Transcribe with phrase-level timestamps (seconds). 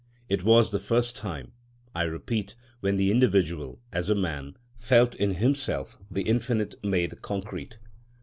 [0.29, 1.51] It was the first time,
[1.93, 7.77] I repeat, when the individual, as a man, felt in himself the Infinite made concrete.